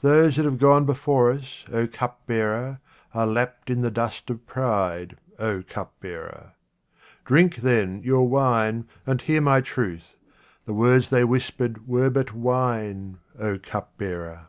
[0.00, 2.80] Those that have gone before us, O cupbearer,
[3.12, 6.52] are lapped in the dust of pride, O cupbearer;
[7.26, 10.16] drink, then, your wine, and hear my truth;
[10.64, 14.46] the words they whispered were but wine, O cup bearer.